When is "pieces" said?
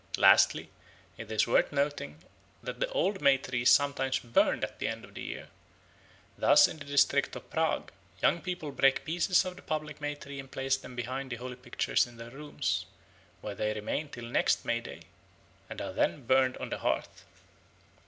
9.05-9.45